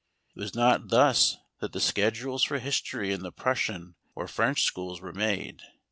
[0.35, 4.99] It was not thus that the schedules for history in the Prussian or French schools
[4.99, 5.61] were made.